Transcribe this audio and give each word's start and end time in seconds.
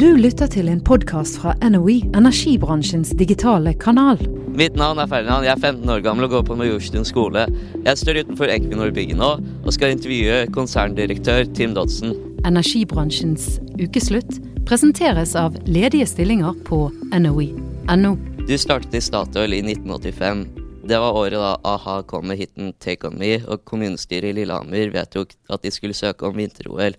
Du 0.00 0.14
lytter 0.16 0.48
til 0.48 0.70
en 0.72 0.78
podkast 0.80 1.36
fra 1.42 1.52
NOE, 1.60 1.98
energibransjens 2.16 3.10
digitale 3.20 3.74
kanal. 3.76 4.16
Mitt 4.56 4.78
navn 4.80 4.96
er 5.02 5.10
Ferdinand, 5.10 5.44
jeg 5.44 5.52
er 5.52 5.60
15 5.60 5.92
år 5.92 6.00
gammel 6.06 6.24
og 6.24 6.32
går 6.32 6.46
på 6.48 6.56
Majorstuen 6.56 7.04
skole. 7.04 7.42
Jeg 7.84 8.00
står 8.00 8.22
utenfor 8.22 8.48
Equinor 8.48 8.94
bygget 8.96 9.20
nå 9.20 9.28
og 9.42 9.68
skal 9.76 9.92
intervjue 9.92 10.46
konserndirektør 10.56 11.44
Tim 11.52 11.76
Dodson. 11.76 12.16
Energibransjens 12.48 13.58
ukeslutt 13.76 14.40
presenteres 14.64 15.36
av 15.36 15.60
ledige 15.68 16.08
stillinger 16.08 16.56
på 16.64 16.80
NOE.no. 17.12 18.16
Du 18.48 18.56
startet 18.56 18.96
i 18.96 19.04
Statoil 19.04 19.58
i 19.58 19.60
1985. 19.68 20.44
Det 20.88 21.04
var 21.04 21.22
året 21.26 21.36
da 21.44 21.54
a-ha 21.76 22.00
kom 22.08 22.32
med 22.32 22.40
hiten 22.40 22.72
'Take 22.72 23.12
On 23.12 23.20
Me', 23.20 23.44
og 23.44 23.68
kommunestyret 23.68 24.32
i 24.32 24.40
Lillehammer 24.40 24.96
vedtok 24.96 25.36
at 25.52 25.60
de 25.60 25.70
skulle 25.70 25.92
søke 25.92 26.24
om 26.24 26.40
vinter-OL. 26.40 26.96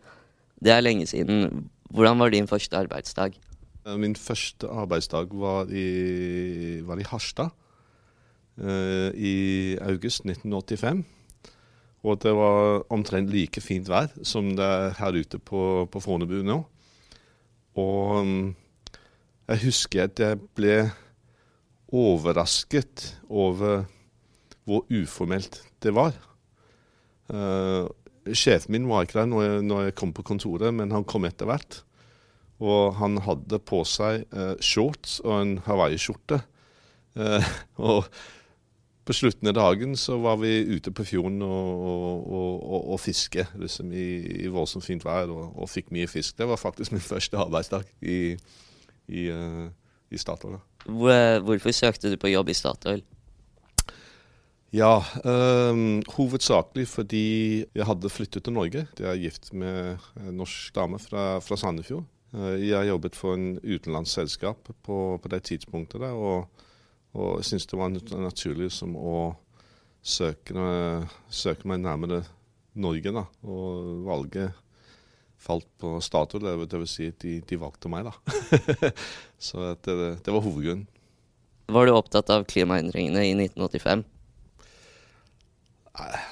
Det 0.61 0.70
er 0.70 0.86
lenge 0.86 1.09
siden. 1.09 1.65
Hvordan 1.92 2.20
var 2.20 2.32
din 2.32 2.48
første 2.48 2.78
arbeidsdag? 2.78 3.34
Eh, 3.86 3.98
Min 4.00 4.16
første 4.16 4.68
arbeidsdag 4.68 5.27
var 5.36 5.68
i, 5.68 6.82
var 6.88 6.99
i 6.99 7.04
Harstad 7.04 7.49
uh, 8.58 9.12
i 9.16 9.77
august 9.82 10.26
1985. 10.26 11.04
Og 12.04 12.18
det 12.23 12.32
var 12.34 12.85
omtrent 12.90 13.30
like 13.30 13.62
fint 13.62 13.90
vær 13.90 14.08
som 14.23 14.55
det 14.55 14.66
er 14.66 14.96
her 14.98 15.20
ute 15.20 15.38
på, 15.38 15.85
på 15.91 15.99
Fornebu 15.99 16.40
nå. 16.48 16.58
Og 17.76 18.26
mm, 18.26 18.55
jeg 19.52 19.63
husker 19.66 20.08
at 20.08 20.20
jeg 20.20 20.40
ble 20.55 20.77
overrasket 21.91 23.18
over 23.30 23.84
hvor 24.63 24.85
uformelt 24.88 25.60
det 25.84 25.94
var. 25.96 26.16
Eh, 27.32 27.85
sjefen 28.30 28.75
min 28.75 28.89
var 28.89 29.05
ikke 29.05 29.20
der 29.20 29.30
når 29.30 29.45
jeg, 29.45 29.63
når 29.67 29.88
jeg 29.88 29.95
kom 29.99 30.13
på 30.13 30.25
kontoret, 30.25 30.73
men 30.73 30.93
han 30.93 31.07
kom 31.07 31.25
etter 31.25 31.49
hvert. 31.49 31.81
Og 32.62 32.93
han 32.99 33.17
hadde 33.25 33.57
på 33.66 33.81
seg 33.89 34.27
eh, 34.29 34.53
shorts 34.62 35.20
og 35.25 35.34
en 35.39 35.55
hawaiiskjorte. 35.66 36.43
Eh, 37.18 37.51
og 37.90 38.05
på 39.07 39.15
slutten 39.18 39.49
av 39.49 39.55
dagen 39.57 39.96
så 39.98 40.20
var 40.21 40.37
vi 40.43 40.51
ute 40.70 40.93
på 40.93 41.04
fjorden 41.09 41.41
og, 41.41 41.70
og, 41.81 42.51
og, 42.62 42.81
og 42.93 42.99
fiske 43.01 43.48
liksom 43.59 43.90
i, 43.98 44.07
i 44.46 44.51
voldsomt 44.53 44.85
fint 44.85 45.05
vær, 45.05 45.31
og, 45.34 45.65
fikk 45.70 45.90
mye 45.96 46.09
fisk. 46.09 46.37
Det 46.37 46.48
var 46.48 46.62
faktisk 46.62 46.93
min 46.93 47.03
første 47.13 47.40
arbeidsdag 47.41 47.90
i, 48.01 48.20
i, 49.09 49.26
uh, 49.34 49.65
i 50.12 50.21
Statoil. 50.21 50.62
hvorfor 50.85 51.74
søkte 51.74 52.13
du 52.13 52.18
på 52.21 52.29
jobb 52.29 52.53
i 52.53 52.57
Statoil? 52.57 53.03
Ja, 54.72 55.02
øh, 55.27 56.02
hovedsakelig 56.16 56.88
fordi 56.88 57.66
jeg 57.76 57.86
hadde 57.86 58.10
flyttet 58.10 58.44
til 58.46 58.54
Norge. 58.55 58.86
Jeg 59.00 59.10
er 59.12 59.20
gift 59.20 59.50
med 59.54 59.98
en 60.22 60.38
norsk 60.40 60.72
dame 60.76 61.00
fra, 61.00 61.40
fra 61.44 61.58
Sandefjord. 61.60 62.05
Eh, 62.34 62.70
Jeg 62.70 62.88
jobbet 62.88 63.16
for 63.20 63.34
en 63.36 63.58
utenlandsselskap 63.60 64.69
på, 64.84 65.19
på 65.22 65.28
det 65.28 65.44
tidspunktet, 65.44 66.00
der, 66.02 66.16
og, 66.16 66.47
og 67.14 67.44
syntes 67.44 67.68
det 67.68 67.80
var 67.80 67.92
naturlig 68.24 68.69
å 68.96 69.34
søke, 70.02 70.64
søke 71.30 71.68
meg 71.68 71.84
nærmere 71.84 72.22
Norge. 72.80 73.12
Da. 73.12 73.25
Og 73.44 74.06
valget 74.08 74.56
falt 75.42 75.68
på 75.81 75.97
Statoil, 76.00 76.47
vil- 76.62 76.88
si 76.88 77.09
at 77.12 77.19
de, 77.19 77.42
de 77.44 77.59
valgte 77.59 77.92
meg. 77.92 78.08
Da. 78.08 78.16
Så 79.38 79.74
det, 79.84 80.24
det 80.24 80.31
var 80.31 80.40
hovedgrunnen. 80.47 80.88
Var 81.72 81.86
du 81.88 81.92
opptatt 81.96 82.30
av 82.31 82.47
klimaendringene 82.47 83.28
i 83.28 83.36
1985? 83.36 84.08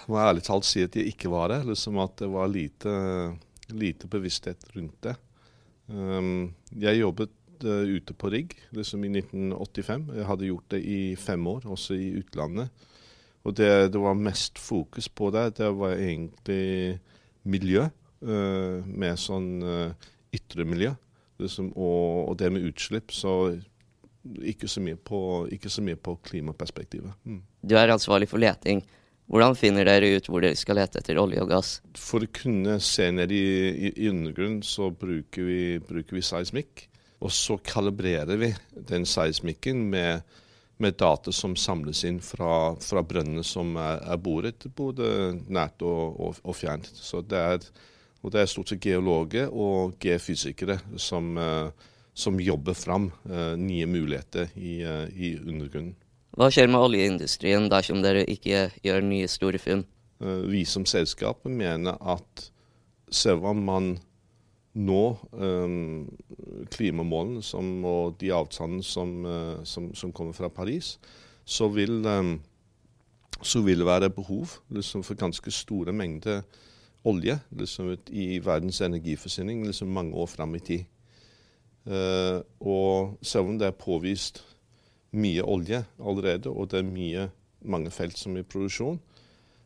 Må 0.08 0.20
jeg 0.20 0.32
ærlig 0.32 0.46
talt 0.48 0.68
si 0.68 0.84
at 0.86 0.96
jeg 0.98 1.14
ikke 1.14 1.32
var 1.34 1.52
det. 1.54 1.64
Liksom 1.70 2.00
at 2.04 2.16
det 2.22 2.30
var 2.34 2.52
lite, 2.52 2.94
lite 3.74 4.10
bevissthet 4.12 4.70
rundt 4.76 4.98
det. 5.06 5.16
Um, 5.90 6.52
jeg 6.78 7.02
jobbet 7.02 7.34
uh, 7.66 7.86
ute 7.90 8.14
på 8.14 8.32
rigg 8.34 8.54
liksom 8.76 9.06
i 9.08 9.12
1985. 9.20 10.12
Jeg 10.20 10.30
hadde 10.30 10.50
gjort 10.52 10.76
det 10.76 10.84
i 10.86 11.00
fem 11.20 11.48
år, 11.50 11.66
også 11.66 11.98
i 11.98 12.12
utlandet. 12.22 12.70
Og 13.48 13.56
det 13.56 13.92
det 13.94 14.02
var 14.02 14.20
mest 14.20 14.60
fokus 14.60 15.08
på 15.10 15.32
det, 15.32 15.58
det 15.58 15.72
var 15.78 15.96
egentlig 15.96 17.00
miljø. 17.44 17.90
uh, 18.20 18.84
med 18.84 19.16
sånn 19.16 19.64
uh, 19.64 20.10
ytre 20.36 20.66
miljø. 20.68 20.92
Liksom, 21.40 21.70
og, 21.72 22.30
og 22.30 22.38
det 22.38 22.50
med 22.52 22.66
utslipp. 22.68 23.14
Så 23.16 23.56
ikke 24.44 24.68
så 24.68 24.82
mye 24.84 24.98
på, 25.00 25.48
så 25.68 25.82
mye 25.82 25.96
på 25.96 26.18
klimaperspektivet. 26.28 27.14
Mm. 27.24 27.42
Du 27.64 27.76
er 27.80 27.94
ansvarlig 27.94 28.28
for 28.30 28.42
leting. 28.42 28.84
Hvordan 29.30 29.54
finner 29.54 29.86
dere 29.86 30.16
ut 30.18 30.26
hvor 30.26 30.42
dere 30.42 30.58
skal 30.58 30.80
lete 30.80 31.04
etter 31.04 31.20
olje 31.22 31.42
og 31.44 31.52
gass? 31.52 31.76
For 31.94 32.26
å 32.26 32.32
kunne 32.34 32.80
se 32.82 33.12
ned 33.14 33.30
i, 33.30 33.44
i, 33.70 33.92
i 33.94 34.10
undergrunnen, 34.10 34.64
så 34.66 34.90
bruker 34.90 35.46
vi, 35.46 35.62
bruker 35.86 36.18
vi 36.18 36.24
seismikk. 36.26 36.88
Og 37.22 37.34
så 37.36 37.60
kalibrerer 37.62 38.40
vi 38.42 38.50
den 38.90 39.06
seismikken 39.06 39.84
med, 39.92 40.26
med 40.82 40.98
data 40.98 41.34
som 41.36 41.54
samles 41.60 42.02
inn 42.08 42.18
fra, 42.26 42.74
fra 42.82 43.06
brønnene 43.06 43.46
som 43.46 43.78
er, 43.78 44.02
er 44.16 44.22
boret, 44.24 44.66
både 44.76 45.12
nært 45.46 45.86
og, 45.86 46.18
og, 46.18 46.42
og 46.42 46.58
fjernt. 46.58 46.90
Så 46.96 47.22
det 47.22 47.46
er, 47.54 47.70
og 48.24 48.34
det 48.34 48.42
er 48.42 48.50
stort 48.50 48.74
sett 48.74 48.82
geologer 48.88 49.54
og 49.54 50.00
geofysikere 50.02 50.80
som, 50.98 51.36
eh, 51.38 51.90
som 52.18 52.42
jobber 52.42 52.74
fram 52.74 53.12
eh, 53.30 53.54
nye 53.62 53.86
muligheter 53.94 54.56
i, 54.58 54.80
eh, 54.82 55.06
i 55.14 55.36
undergrunnen. 55.44 55.94
Hva 56.40 56.48
skjer 56.48 56.70
med 56.72 56.80
oljeindustrien 56.80 57.66
dersom 57.68 58.00
dere 58.00 58.22
ikke 58.32 58.70
gjør 58.80 59.02
nye 59.04 59.28
store 59.28 59.60
funn? 59.60 59.82
Eh, 60.24 60.44
vi 60.48 60.62
som 60.64 60.86
selskap 60.88 61.44
mener 61.44 61.98
at 62.00 62.46
selv 63.12 63.44
om 63.50 63.60
man 63.68 63.90
nå 64.80 65.02
um, 65.34 66.06
klimamålene 66.72 67.44
som, 67.44 67.68
og 67.84 68.16
de 68.22 68.30
avtalene 68.32 68.86
som, 68.86 69.12
uh, 69.28 69.60
som, 69.68 69.90
som 69.92 70.14
kommer 70.16 70.38
fra 70.38 70.48
Paris, 70.48 70.94
så 71.44 71.68
vil, 71.74 72.06
um, 72.08 72.38
så 73.42 73.60
vil 73.66 73.84
det 73.84 73.90
være 73.90 74.12
behov 74.14 74.54
liksom, 74.72 75.04
for 75.04 75.20
ganske 75.20 75.52
store 75.52 75.92
mengder 75.92 76.46
olje 77.04 77.36
liksom, 77.52 77.98
i 78.16 78.38
verdens 78.46 78.80
energiforsyning 78.86 79.66
liksom, 79.68 79.92
mange 79.92 80.16
år 80.16 80.32
fram 80.38 80.56
i 80.56 80.64
tid. 80.64 80.88
Uh, 81.84 82.40
og 82.64 83.18
selv 83.26 83.52
om 83.52 83.60
det 83.60 83.68
er 83.68 83.76
påvist 83.76 84.46
mye 85.12 85.44
olje 85.44 85.84
allerede, 86.00 86.52
og 86.52 86.72
det 86.72 86.82
er 86.82 86.90
mye, 86.90 87.28
mange 87.66 87.92
felt 87.92 88.18
som 88.18 88.38
er 88.38 88.46
i 88.46 88.50
produksjon. 88.50 89.00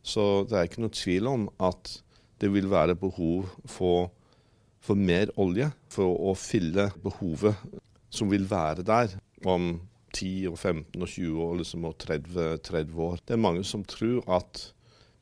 Så 0.03 0.43
det 0.49 0.57
er 0.57 0.67
ikke 0.67 0.83
noe 0.83 0.93
tvil 0.93 1.29
om 1.31 1.47
at 1.63 1.97
det 2.41 2.49
vil 2.51 2.69
være 2.71 2.95
behov 2.99 3.47
for, 3.69 4.11
for 4.83 4.99
mer 4.99 5.31
olje 5.39 5.69
for 5.91 6.15
å 6.31 6.33
fylle 6.35 6.89
behovet 7.03 7.55
som 8.13 8.29
vil 8.31 8.45
være 8.49 8.85
der 8.85 9.15
om 9.47 9.77
10, 10.13 10.51
og 10.51 10.57
15 10.59 11.01
og 11.01 11.09
20 11.09 11.43
år 11.43 11.59
liksom, 11.61 11.85
og 11.89 11.97
30, 12.03 12.57
30 12.67 12.99
år. 13.07 13.21
Det 13.25 13.35
er 13.35 13.41
mange 13.41 13.63
som 13.65 13.85
tror 13.87 14.21
at 14.37 14.67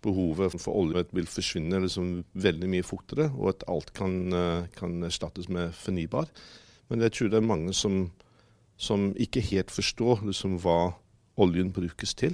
behovet 0.04 0.58
for 0.60 0.76
olje 0.82 1.06
vil 1.14 1.30
forsvinne 1.30 1.84
liksom, 1.84 2.24
veldig 2.34 2.70
mye 2.74 2.86
fortere, 2.86 3.30
og 3.38 3.54
at 3.54 3.68
alt 3.72 3.94
kan, 3.96 4.18
eh, 4.34 4.68
kan 4.76 4.98
erstattes 5.06 5.48
med 5.50 5.76
fornybar. 5.78 6.28
Men 6.90 7.06
jeg 7.06 7.14
tror 7.16 7.32
det 7.32 7.40
er 7.40 7.48
mange 7.54 7.74
som 7.78 8.12
som 8.82 9.12
ikke 9.22 9.44
helt 9.52 9.72
forstår 9.74 10.24
liksom, 10.26 10.58
hva 10.64 10.94
oljen 11.42 11.70
brukes 11.74 12.16
til. 12.18 12.34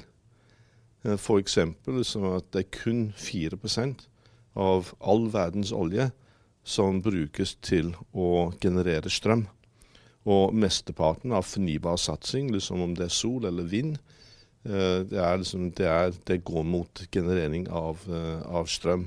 F.eks. 1.04 1.58
Liksom, 1.88 2.30
at 2.38 2.48
det 2.56 2.64
er 2.64 2.72
kun 2.78 3.02
4% 3.20 4.08
av 4.58 4.94
all 5.00 5.28
verdens 5.34 5.74
olje 5.76 6.10
som 6.68 7.02
brukes 7.04 7.56
til 7.64 7.94
å 8.12 8.52
generere 8.64 9.12
strøm. 9.12 9.46
Og 10.28 10.56
mesteparten 10.56 11.36
av 11.36 11.46
fornybar 11.48 12.00
satsing, 12.00 12.50
liksom, 12.56 12.82
om 12.84 12.96
det 12.96 13.08
er 13.08 13.16
sol 13.16 13.48
eller 13.48 13.68
vind, 13.68 14.00
det, 14.68 15.20
er 15.20 15.38
liksom, 15.40 15.70
det, 15.78 15.88
er, 15.88 16.16
det 16.28 16.42
går 16.48 16.66
mot 16.68 17.04
generering 17.12 17.70
av, 17.72 18.02
av 18.48 18.68
strøm. 18.72 19.06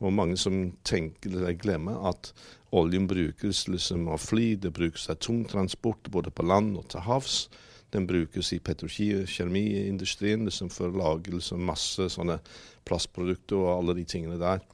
Og 0.00 0.12
mange 0.12 0.36
som 0.40 0.70
tenker 0.84 1.52
glemmer 1.60 2.00
at 2.08 2.32
oljen 2.76 3.06
brukes 3.08 3.66
liksom 3.68 4.08
av 4.12 4.20
fly, 4.22 4.54
det 4.60 4.72
brukes 4.76 5.08
av 5.10 5.20
tungtransport 5.22 6.10
både 6.12 6.30
på 6.30 6.46
land 6.46 6.76
og 6.78 6.88
til 6.92 7.04
havs. 7.06 7.46
Den 7.94 8.06
brukes 8.08 8.52
i 8.52 8.60
petrokjemiindustrien 8.60 10.44
liksom 10.44 10.70
for 10.74 10.90
å 10.90 10.98
lage 11.00 11.32
liksom 11.34 11.62
masse 11.66 12.08
sånne 12.12 12.40
plastprodukter 12.86 13.60
og 13.60 13.72
alle 13.76 13.98
de 14.00 14.06
tingene 14.08 14.38
der. 14.40 14.64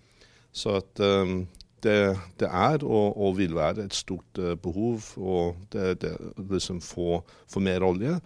Så 0.53 0.77
at 0.81 1.01
um, 1.01 1.45
det, 1.85 2.17
det, 2.41 2.49
er 2.49 2.85
og, 2.85 3.17
og, 3.17 3.37
vil 3.39 3.57
være 3.57 3.87
et 3.87 3.97
stort 3.97 4.39
uh, 4.41 4.55
behov 4.61 5.13
og 5.17 5.61
det, 5.73 6.01
det 6.05 6.15
liksom 6.39 6.81
for, 6.85 7.23
for 7.49 7.65
mer 7.65 7.85
olje. 7.87 8.19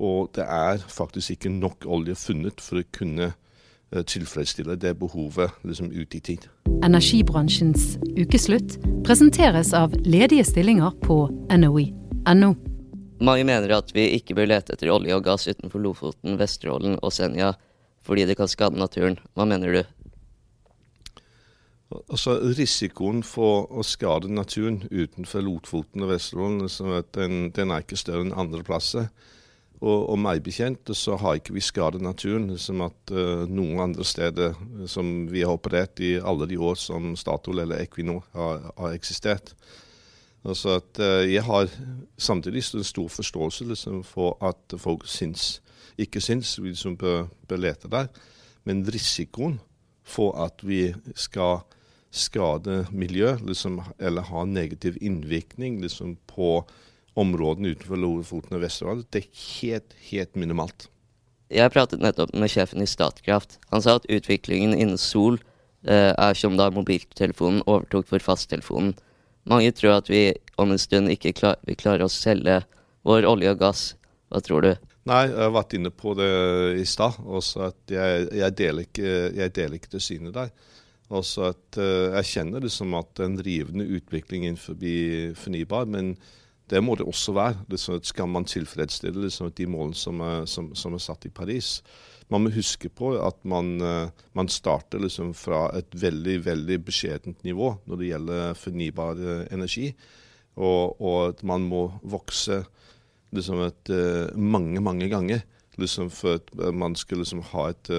Og 0.00 0.30
det 0.36 0.46
er 0.48 0.80
faktisk 0.88 1.36
ikke 1.36 1.52
nok 1.52 1.84
olje 1.88 2.16
funnet 2.16 2.62
for 2.64 2.80
å 2.80 2.88
kunne 2.96 3.32
tilfredsstille 3.90 4.76
det 4.78 4.94
behovet 5.00 5.50
liksom 5.66 5.90
ut 5.92 6.14
i 6.14 6.20
tid. 6.20 6.46
Energibransjens 6.86 7.96
ukeslutt 8.16 8.78
presenteres 9.06 9.72
av 9.74 9.94
ledige 10.06 10.44
stillinger 10.46 10.94
på 11.04 11.24
NOE.no. 11.50 12.52
Mange 13.20 13.44
mener 13.44 13.74
at 13.76 13.90
vi 13.92 14.06
ikke 14.16 14.36
bør 14.38 14.48
lete 14.48 14.76
etter 14.76 14.92
olje 14.94 15.16
og 15.16 15.26
gass 15.26 15.48
utenfor 15.50 15.82
Lofoten, 15.82 16.38
Vesterålen 16.40 16.96
og 17.02 17.12
Senja 17.12 17.52
fordi 18.06 18.24
det 18.24 18.38
kan 18.38 18.48
skade 18.48 18.80
naturen. 18.80 19.18
Hva 19.36 19.44
mener 19.44 19.74
du? 19.74 19.82
Altså 21.90 22.36
Risikoen 22.56 23.24
for 23.26 23.66
å 23.74 23.82
skade 23.84 24.30
naturen 24.30 24.84
utenfor 24.88 25.42
Lotfoten 25.42 26.06
og 26.06 26.12
Vesterålen 26.12 26.62
den, 27.16 27.50
den, 27.50 27.70
er 27.74 27.82
ikke 27.82 27.98
større 27.98 28.28
enn 28.28 28.36
andre 28.38 28.62
plasser. 28.66 29.10
Og, 29.80 30.10
og 30.12 30.18
meg 30.20 30.42
bekjent 30.44 30.90
så 30.96 31.16
har 31.16 31.38
ikke 31.38 31.54
vi 31.56 31.62
skadet 31.64 32.02
naturen 32.04 32.50
som 32.60 32.82
at 32.84 33.12
uh, 33.16 33.46
noen 33.48 33.80
andre 33.80 34.04
steder 34.04 34.58
som 34.90 35.24
vi 35.30 35.40
har 35.40 35.56
operert 35.56 36.02
i 36.04 36.18
alle 36.20 36.48
de 36.50 36.58
år 36.60 36.76
som 36.76 37.14
Statoil 37.16 37.62
eller 37.62 37.80
Equinor 37.80 38.26
har, 38.36 38.66
har 38.76 38.92
eksistert. 38.92 39.54
Altså 40.44 40.76
at 40.80 41.00
uh, 41.00 41.24
Jeg 41.24 41.46
har 41.48 41.72
samtidig 42.18 42.66
en 42.74 42.84
stor 42.84 43.08
forståelse 43.08 43.70
liksom, 43.72 44.04
for 44.04 44.36
at 44.44 44.76
folk 44.76 45.08
syns, 45.08 45.62
ikke 45.96 46.20
syns 46.20 46.58
vi 46.60 46.74
liksom 46.74 47.00
bør, 47.00 47.30
bør 47.48 47.64
lete 47.64 47.88
der. 47.88 48.12
Men 48.68 48.84
risikoen 48.84 49.60
for 50.04 50.36
at 50.44 50.60
vi 50.60 50.90
skal 51.16 51.62
skade 52.10 52.84
miljø, 52.92 53.36
liksom, 53.46 53.80
eller 53.98 54.28
ha 54.28 54.44
negativ 54.44 54.96
innvirkning 55.00 55.80
liksom, 55.80 56.16
på 56.26 56.66
områdene 57.18 57.74
utenfor 57.74 57.98
Lofoten 58.00 58.56
og 58.58 58.64
Vesterålen, 58.64 59.04
det 59.10 59.24
er 59.24 59.44
helt, 59.60 59.94
helt 60.10 60.38
minimalt. 60.38 60.88
Jeg 61.50 61.72
pratet 61.74 62.02
nettopp 62.02 62.30
med 62.38 62.52
sjefen 62.52 62.82
i 62.82 62.88
Statkraft. 62.88 63.58
Han 63.72 63.82
sa 63.82 63.96
at 63.98 64.06
utviklingen 64.06 64.76
innen 64.76 65.00
sol 65.00 65.40
eh, 65.82 66.12
er 66.14 66.36
som 66.38 66.54
da 66.58 66.68
mobiltelefonen 66.70 67.64
overtok 67.66 68.06
for 68.12 68.22
fasttelefonen. 68.22 68.94
Mange 69.50 69.72
tror 69.74 69.98
at 69.98 70.10
vi 70.12 70.28
om 70.60 70.70
en 70.70 70.78
stund 70.78 71.10
ikke 71.10 71.34
klar, 71.34 71.58
vil 71.66 71.78
klare 71.80 72.06
å 72.06 72.12
selge 72.12 72.60
vår 73.08 73.26
olje 73.26 73.54
og 73.54 73.60
gass. 73.62 73.84
Hva 74.30 74.42
tror 74.44 74.62
du? 74.62 74.72
Nei, 75.10 75.24
jeg 75.26 75.40
har 75.40 75.54
vært 75.56 75.74
inne 75.74 75.90
på 75.90 76.12
det 76.14 76.30
i 76.78 76.84
stad. 76.86 77.16
Jeg, 77.90 78.26
jeg, 78.36 78.56
deler 78.58 78.86
ikke, 78.86 79.14
jeg 79.34 79.54
deler 79.56 79.80
ikke 79.80 79.94
det 79.96 80.02
synet 80.04 80.36
der. 80.36 80.52
Også 81.10 81.48
at 81.48 81.78
uh, 81.80 82.14
Jeg 82.20 82.28
kjenner 82.30 82.62
det 82.62 82.70
som 82.70 82.92
at 82.94 83.18
en 83.24 83.40
rivende 83.42 83.88
utvikling 83.96 84.44
innenfor 84.46 84.76
fornybar, 85.40 85.88
men 85.90 86.12
det 86.70 86.80
må 86.84 86.94
det 86.98 87.06
også 87.08 87.34
være. 87.36 87.64
Liksom, 87.70 88.00
skal 88.06 88.30
man 88.30 88.46
tilfredsstille 88.48 89.26
liksom, 89.26 89.50
de 89.56 89.66
målene 89.66 89.98
som 89.98 90.20
er, 90.24 90.46
som, 90.50 90.70
som 90.78 90.94
er, 90.94 91.02
satt 91.02 91.26
i 91.26 91.32
Paris. 91.34 91.80
Man 92.30 92.44
må 92.44 92.52
huske 92.54 92.88
på 92.94 93.16
at 93.18 93.38
man, 93.48 93.72
uh, 93.82 94.26
man 94.38 94.48
starter 94.48 95.02
liksom, 95.02 95.32
fra 95.34 95.66
et 95.78 95.94
veldig 95.98 96.36
veldig 96.46 96.78
beskjedent 96.86 97.44
nivå 97.44 97.72
når 97.90 98.00
det 98.00 98.10
gjelder 98.12 98.58
fornybar 98.58 99.22
uh, 99.22 99.46
energi. 99.50 99.90
Og, 100.60 101.00
og, 101.00 101.16
at 101.30 101.42
man 101.46 101.66
må 101.66 101.88
vokse 102.02 102.62
liksom, 103.34 103.64
et, 103.64 103.90
mange, 104.36 104.80
mange 104.82 105.08
ganger 105.08 105.42
liksom, 105.78 106.10
for 106.10 106.38
at 106.40 106.50
man 106.74 106.96
skal 106.98 107.22
liksom, 107.22 107.42
ha 107.52 107.70
et, 107.70 107.90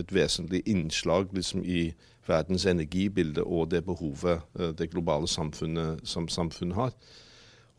et 0.00 0.14
vesentlig 0.14 0.64
innslag 0.66 1.30
i 1.62 1.90
verdens 2.28 2.66
energibilde 2.68 3.44
og 3.44 3.70
det 3.72 3.84
behovet 3.86 4.42
eh, 4.58 4.72
det 4.76 4.90
globale 4.92 5.28
samfunnet 5.28 6.04
som 6.08 6.28
samfunnet 6.28 6.76
har. 6.76 6.92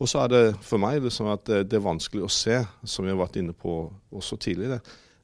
Og 0.00 0.08
så 0.08 0.22
er 0.24 0.32
det 0.32 0.44
for 0.64 0.80
meg 0.80 1.02
liksom 1.04 1.28
at 1.28 1.44
det 1.44 1.76
er 1.76 1.84
vanskelig 1.84 2.24
å 2.24 2.32
se, 2.32 2.56
som 2.88 3.04
vi 3.04 3.12
har 3.12 3.20
vært 3.20 3.36
inne 3.40 3.52
på 3.52 3.82
også 4.16 4.38
tidligere, 4.40 4.80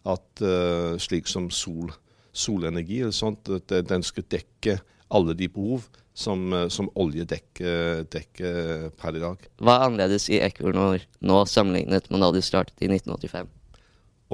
at 0.07 0.43
uh, 0.45 0.99
slik 1.01 1.27
som 1.31 1.49
sol, 1.51 1.89
solenergi 2.37 3.01
eller 3.01 3.17
sånt, 3.17 3.49
at 3.49 3.73
den 3.89 4.05
skal 4.05 4.27
dekke 4.31 4.77
alle 5.17 5.35
de 5.39 5.49
behov 5.49 5.87
som, 6.17 6.53
eh, 6.53 6.69
som 6.73 6.89
olje 6.97 7.27
dekker, 7.29 8.07
dekker, 8.13 8.91
per 8.97 9.17
i 9.17 9.23
dag. 9.23 9.43
Hva 9.61 9.77
er 9.77 9.87
annerledes 9.87 10.29
i 10.33 10.41
Equinor 10.41 11.05
nå 11.21 11.41
sammenlignet 11.51 12.09
med 12.11 12.25
da 12.25 12.31
du 12.33 12.41
startet 12.45 12.81
i 12.81 12.89
1985? 12.89 13.51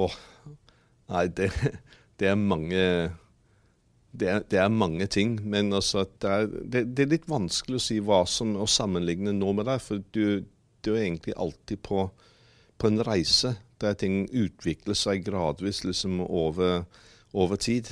Åh, 0.03 0.15
nei, 1.13 1.25
det, 1.37 1.51
det 2.21 2.31
er 2.31 2.39
mange 2.39 2.85
det 4.13 4.29
er, 4.29 4.43
det 4.49 4.59
er, 4.61 4.69
mange 4.69 5.07
ting, 5.09 5.39
men 5.41 5.73
altså 5.73 6.05
det, 6.21 6.29
er, 6.29 6.47
det, 6.47 6.83
det, 6.93 7.05
er, 7.05 7.11
litt 7.15 7.29
vanskelig 7.29 7.79
å 7.79 7.83
si 7.83 7.97
hva 8.03 8.21
som 8.29 8.53
å 8.61 8.69
sammenligne 8.69 9.33
nå 9.33 9.53
med 9.57 9.65
deg. 9.65 9.81
For 9.81 10.03
du, 10.13 10.45
du 10.85 10.91
er 10.93 11.07
egentlig 11.07 11.33
alltid 11.33 11.81
på, 11.85 12.05
på, 12.77 12.91
en 12.91 13.01
reise 13.07 13.55
der 13.81 13.97
ting 13.97 14.27
utvikler 14.29 14.97
seg 14.97 15.25
gradvis 15.25 15.81
liksom 15.87 16.21
over, 16.27 16.85
over 17.33 17.57
tid. 17.57 17.89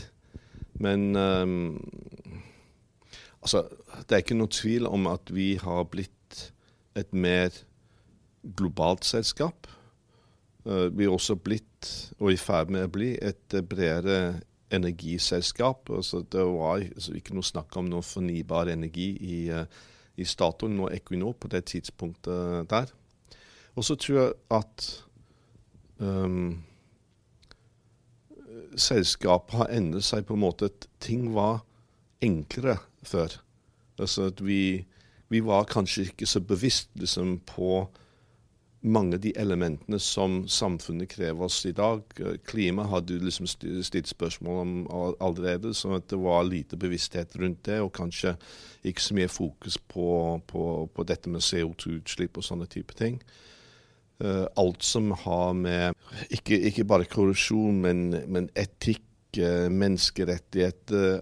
Men 0.81 1.09
um, 1.18 1.81
altså, 3.41 3.65
det 4.06 4.15
er 4.15 4.24
ikke 4.24 4.38
noe 4.38 4.53
tvil 4.53 4.85
om 4.91 5.09
at 5.09 5.33
vi 5.33 5.56
har 5.62 5.89
blitt 5.89 6.45
et 6.97 7.09
mer 7.17 7.50
globalt 8.62 9.09
selskap. 9.09 9.65
Uh, 10.69 10.85
vi 10.94 11.09
er 11.09 11.17
også 11.17 11.39
blitt, 11.41 11.89
og 12.21 12.29
i 12.29 12.38
ferd 12.38 12.69
med 12.69 12.85
å 12.85 12.94
bli, 12.94 13.15
et 13.17 13.57
bredere 13.65 14.45
energiselskap. 14.71 15.89
Altså, 15.89 16.23
det 16.31 16.44
var 16.47 16.81
altså, 16.81 17.13
ikke 17.18 17.35
noe 17.38 17.45
snakk 17.45 17.77
om 17.77 17.89
noe 17.91 18.06
fornybar 18.06 18.71
energi 18.71 19.12
i, 19.19 19.38
uh, 19.51 19.65
i 20.18 20.27
Statoil 20.27 20.79
og 20.79 20.91
Equinor 20.95 21.38
på 21.39 21.51
det 21.51 21.65
tidspunktet 21.71 22.69
der. 22.71 22.91
Og 23.75 23.88
så 23.88 23.95
tror 23.95 24.19
jeg 24.19 24.33
at 24.51 24.88
um, 26.03 26.63
selskapet 28.75 29.57
har 29.62 29.71
endret 29.75 30.06
seg 30.07 30.25
på 30.27 30.35
en 30.35 30.44
måte 30.44 30.71
at 30.71 30.88
ting 31.03 31.31
var 31.35 31.63
enklere 32.24 32.77
før. 33.03 33.39
Altså 34.00 34.29
at 34.31 34.41
vi, 34.45 34.85
vi 35.29 35.41
var 35.45 35.69
kanskje 35.69 36.09
ikke 36.09 36.27
så 36.29 36.41
bevisst 36.44 36.89
liksom, 37.00 37.39
på 37.47 37.88
mange 38.81 39.15
av 39.15 39.21
de 39.21 39.31
elementene 39.37 39.99
som 40.01 40.41
samfunnet 40.49 41.09
krever 41.11 41.45
oss 41.45 41.59
i 41.69 41.73
dag. 41.77 42.01
Klima 42.49 42.87
hadde 42.89 43.13
du 43.13 43.25
liksom 43.25 43.47
stilt 43.47 44.09
spørsmål 44.09 44.61
om 44.61 44.73
allerede, 45.21 45.73
så 45.77 45.99
det 45.99 46.17
var 46.17 46.47
lite 46.47 46.77
bevissthet 46.77 47.35
rundt 47.37 47.65
det. 47.69 47.77
Og 47.81 47.93
kanskje 47.93 48.35
ikke 48.83 49.03
så 49.05 49.17
mye 49.17 49.29
fokus 49.29 49.77
på, 49.77 50.41
på, 50.47 50.65
på 50.95 51.05
dette 51.05 51.29
med 51.29 51.45
CO2-utslipp 51.45 52.41
og 52.41 52.47
sånne 52.47 52.69
type 52.71 52.97
ting. 52.97 53.21
Uh, 54.21 54.45
alt 54.57 54.83
som 54.85 55.11
har 55.17 55.53
med 55.57 55.97
ikke, 56.29 56.57
ikke 56.69 56.85
bare 56.85 57.09
korrupsjon, 57.09 57.79
men, 57.81 58.03
men 58.29 58.49
etikk, 58.57 59.05
uh, 59.41 59.65
menneskerettigheter, 59.69 61.21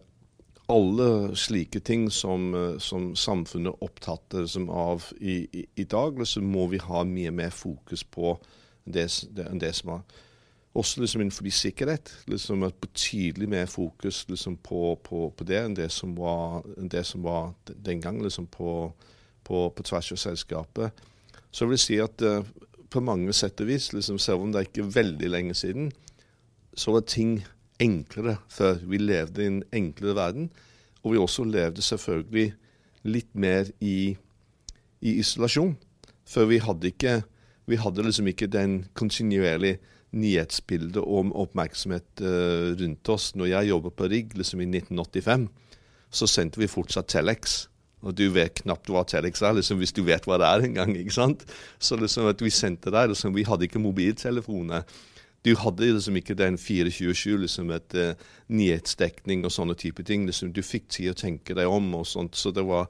alle 0.69 1.35
slike 1.35 1.81
ting 1.85 2.07
som, 2.13 2.53
eh, 2.55 2.77
som 2.77 3.11
samfunnet 3.15 3.83
opptatt 3.85 4.35
som 4.47 4.69
av 4.69 5.05
i, 5.19 5.41
i, 5.51 5.65
i, 5.75 5.83
dag, 5.83 6.21
så 6.27 6.41
må 6.41 6.67
vi 6.69 6.81
ha 6.83 7.03
mye 7.03 7.31
mer 7.31 7.49
fokus 7.49 8.03
på 8.03 8.37
det, 8.85 9.09
det, 9.33 9.47
enn 9.49 9.61
det 9.61 9.73
som 9.75 9.97
er 9.97 10.19
også 10.79 11.01
liksom 11.01 11.21
innenfor 11.21 11.49
sikkerhet. 11.49 12.11
liksom 12.27 12.63
et 12.63 12.81
Betydelig 12.81 13.49
mer 13.49 13.65
fokus 13.65 14.25
liksom 14.29 14.57
på, 14.57 14.95
på, 15.03 15.29
på, 15.29 15.43
det 15.43 15.59
enn 15.63 15.75
det 15.75 15.89
som 15.91 16.15
var, 16.15 16.63
det 16.77 17.05
som 17.05 17.23
var 17.23 17.53
den 17.67 18.01
gang 18.01 18.21
liksom 18.23 18.47
på, 18.47 18.93
på, 19.43 19.73
tvers 19.83 20.11
av 20.11 20.17
selskapet. 20.17 20.91
Så 21.51 21.65
jeg 21.65 21.69
vil 21.69 21.81
si 21.81 21.97
at 21.99 22.21
uh, 22.21 22.45
på 22.89 23.01
mange 23.01 23.33
sett 23.33 23.61
og 23.61 23.67
vis, 23.69 23.91
liksom, 23.93 24.19
selv 24.19 24.43
om 24.43 24.51
det 24.51 24.59
er 24.59 24.69
ikke 24.69 24.93
veldig 24.93 25.29
lenge 25.29 25.53
siden, 25.57 25.91
så 26.77 26.93
var 26.93 27.01
ting 27.01 27.39
enklere 27.79 28.37
før. 28.51 28.79
Vi 28.83 28.99
levde 29.01 29.43
i 29.43 29.51
en 29.51 29.61
enklere 29.73 30.15
verden. 30.15 30.49
Og 31.03 31.13
vi 31.13 31.21
også 31.21 31.45
levde 31.47 31.81
selvfølgelig 31.81 32.53
litt 33.07 33.29
mer 33.33 33.69
i, 33.79 34.17
i 35.01 35.15
isolasjon. 35.21 35.77
For 36.27 36.49
vi 36.49 36.59
hadde, 36.61 36.91
ikke, 36.91 37.21
vi 37.69 37.79
hadde 37.79 38.05
liksom 38.05 38.27
ikke 38.29 38.49
den 38.51 38.83
kontinuerlige 38.93 39.79
nyhetsbildet 40.11 41.01
om 41.05 41.31
oppmerksomhet 41.37 42.23
uh, 42.25 42.75
rundt 42.79 43.09
oss. 43.13 43.31
Når 43.37 43.51
jeg 43.53 43.71
jobbet 43.71 43.97
på 43.97 44.09
Rigg 44.11 44.37
liksom 44.37 44.63
i 44.63 44.69
1985, 44.69 45.47
så 46.09 46.29
sendte 46.29 46.61
vi 46.61 46.69
fortsatt 46.69 47.09
Telex. 47.11 47.61
Og 47.99 48.15
du 48.15 48.29
vet 48.31 48.61
knapt 48.61 48.89
hva 48.91 49.03
Telex 49.07 49.43
er, 49.43 49.57
liksom, 49.57 49.79
hvis 49.81 49.93
du 49.95 50.01
vet 50.07 50.25
hva 50.27 50.39
det 50.39 50.47
er 50.47 50.65
engang. 50.69 50.95
Så 51.79 51.99
liksom 51.99 52.29
at 52.31 52.41
vi 52.41 52.51
sendte 52.53 52.91
der, 52.91 53.11
liksom, 53.11 53.35
Vi 53.35 53.43
hadde 53.47 53.67
ikke 53.67 53.81
mobiltelefoner 53.83 54.83
du 55.45 55.53
hadde 55.55 55.87
liksom 55.93 56.17
ikke 56.19 56.35
den 56.37 56.57
24-7 56.59 57.37
liksom 57.45 57.71
et 57.71 57.95
uh, 57.95 58.11
nyhetsdekning 58.51 59.45
og 59.47 59.53
sånne 59.55 59.75
type 59.79 60.03
ting. 60.07 60.25
Liksom, 60.27 60.51
du 60.55 60.61
fikk 60.65 60.89
tid 60.91 61.13
å 61.13 61.19
tenke 61.19 61.55
deg 61.55 61.69
om 61.71 61.93
og 61.95 62.07
sånt. 62.09 62.35
Så 62.35 62.51
det 62.55 62.65
var, 62.67 62.89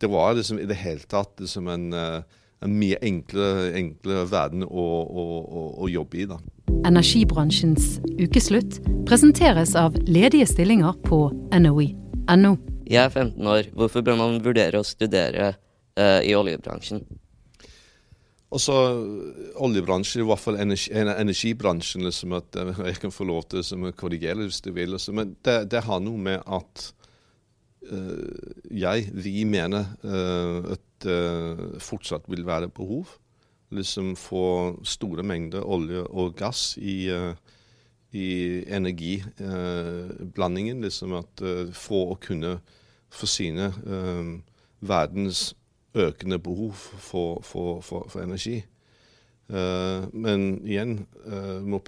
det 0.00 0.10
var 0.12 0.36
liksom 0.38 0.62
i 0.62 0.68
det 0.70 0.78
hele 0.80 1.04
tatt 1.10 1.42
liksom 1.42 1.68
en, 1.72 1.90
uh, 1.92 2.40
en 2.64 2.76
mye 2.80 2.98
enklere, 3.04 3.70
enklere 3.76 4.24
verden 4.32 4.64
å, 4.64 4.86
å, 5.04 5.26
å, 5.44 5.66
å, 5.84 5.92
jobbe 5.92 6.22
i. 6.24 6.28
da. 6.30 6.40
Energibransjens 6.88 7.98
ukeslutt 8.16 8.80
presenteres 9.08 9.76
av 9.76 9.96
ledige 10.08 10.48
stillinger 10.48 10.96
på 11.04 11.26
NOE.no. 11.52 12.56
Jeg 12.90 13.04
er 13.04 13.12
15 13.12 13.46
år. 13.46 13.68
Hvorfor 13.76 14.02
bør 14.06 14.16
man 14.18 14.40
vurdere 14.42 14.80
å 14.80 14.86
studere 14.86 15.52
uh, 16.00 16.20
i 16.24 16.32
oljebransjen? 16.34 17.04
Og 18.50 18.58
så 18.58 18.74
oljebransjen, 19.62 20.24
i 20.24 20.26
hvert 20.26 20.42
fall 20.42 20.56
energi, 20.58 20.90
energibransjen, 20.90 22.02
liksom, 22.06 22.32
at 22.34 22.56
eh, 22.58 22.80
jeg 22.90 22.98
kan 23.04 23.12
få 23.14 23.24
lov 23.28 23.44
til 23.50 23.60
å 23.62 23.92
korrigere 23.94 24.42
hvis 24.42 24.62
du 24.64 24.70
vil. 24.74 24.90
Liksom. 24.96 25.14
Men 25.20 25.26
det, 25.46 25.58
det, 25.70 25.84
har 25.86 26.00
noe 26.02 26.18
med 26.18 26.38
at 26.50 26.94
uh, 27.92 28.40
jeg, 28.74 29.06
vi 29.14 29.44
mener 29.46 29.84
uh, 30.02 30.74
at 30.74 30.86
det 31.00 31.14
uh, 31.14 31.78
fortsatt 31.80 32.26
vil 32.28 32.44
være 32.44 32.68
behov 32.74 33.08
liksom 33.70 34.16
for 34.18 34.82
store 34.84 35.22
mengder 35.24 35.62
olje 35.62 36.02
og 36.10 36.36
gass 36.36 36.76
i, 36.76 37.08
i 38.10 38.64
energiblandingen. 38.66 40.82
liksom 40.82 41.14
at 41.14 41.38
For 41.78 42.10
å 42.10 42.18
kunne 42.18 42.58
for 43.14 43.26
sine 43.30 43.70
um, 43.86 44.42
verdens 44.82 45.54
økende 45.94 46.38
behov 46.38 46.72
for, 46.74 47.42
for, 47.42 47.80
for, 47.80 48.06
for 48.08 48.22
energi. 48.22 48.60
Uh, 49.50 50.06
men 50.14 50.60
igjen 50.62 51.00
uh, 51.26 51.58
må 51.66 51.80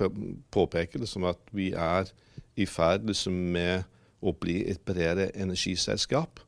påpeke 0.50 0.98
det 0.98 1.06
som 1.06 1.28
at 1.30 1.38
vi 1.54 1.70
er 1.78 2.08
i 2.58 2.66
ferd 2.66 3.06
liksom, 3.06 3.36
med 3.54 3.84
å 4.22 4.32
bli 4.34 4.64
et 4.70 4.82
bredere 4.86 5.30
energiselskap. 5.38 6.42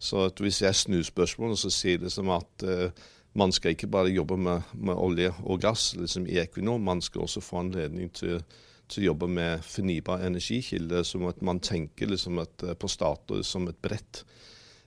Så 0.00 0.30
hvis 0.40 0.62
jeg 0.64 0.76
snur 0.76 1.04
spørsmålet, 1.04 1.60
så 1.60 1.72
sier 1.72 2.00
det 2.00 2.12
som 2.12 2.32
at 2.32 2.64
uh, 2.64 2.88
man 3.36 3.52
skal 3.52 3.74
ikke 3.74 3.90
bare 3.92 4.14
jobbe 4.14 4.38
med, 4.40 4.62
med 4.72 4.96
olje 4.96 5.34
og 5.42 5.60
gass 5.60 5.92
liksom 5.98 6.28
i 6.30 6.38
Equinor, 6.40 6.78
man 6.78 7.02
skal 7.02 7.26
også 7.26 7.42
få 7.44 7.60
anledning 7.64 8.08
til, 8.14 8.40
til 8.88 9.04
å 9.04 9.06
jobbe 9.10 9.28
med 9.36 9.64
fornybar 9.68 10.24
energikilde. 10.24 11.04
Som 11.04 11.26
at 11.28 11.42
man 11.44 11.60
tenker 11.60 12.08
liksom 12.08 12.40
at, 12.40 12.64
på 12.78 12.88
Statoil 12.88 13.44
som 13.44 13.68
et 13.68 13.80
bredt 13.84 14.24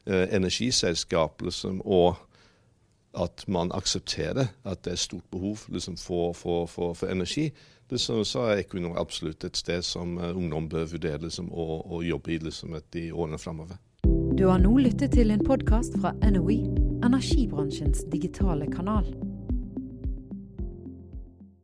energiselskap. 0.07 1.41
Liksom, 1.41 1.81
og 1.85 2.15
at 3.17 3.45
man 3.47 3.71
aksepterer 3.73 4.51
at 4.65 4.85
det 4.85 4.93
er 4.93 5.01
stort 5.01 5.25
behov 5.31 5.57
liksom, 5.67 5.97
for, 5.97 6.33
for, 6.33 6.65
for, 6.65 6.93
for, 6.93 7.07
energi. 7.07 7.51
Liksom, 7.89 8.23
så 8.25 8.39
er 8.39 8.61
Equinor 8.61 8.99
absolutt 8.99 9.43
et 9.43 9.57
sted 9.57 9.81
som 9.81 10.17
uh, 10.17 10.37
ungdom 10.37 10.69
bør 10.69 10.85
vurdere 10.91 11.23
liksom, 11.23 11.49
å, 11.51 11.81
å, 11.85 12.01
jobbe 12.03 12.35
i 12.35 12.37
liksom, 12.43 12.75
i 12.95 13.11
årene 13.11 13.39
framover. 13.41 13.79
Du 14.37 14.45
har 14.47 14.61
nå 14.61 14.75
lyttet 14.77 15.15
til 15.17 15.31
en 15.33 15.41
podkast 15.45 15.97
fra 16.01 16.13
NOE, 16.21 16.59
energibransjens 17.05 18.05
digitale 18.11 18.69
kanal. 18.69 19.07